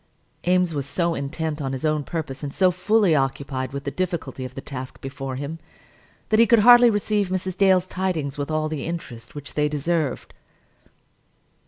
[0.47, 4.43] Eames was so intent on his own purpose, and so fully occupied with the difficulty
[4.43, 5.59] of the task before him,
[6.29, 7.55] that he could hardly receive Mrs.
[7.55, 10.33] Dale's tidings with all the interest which they deserved.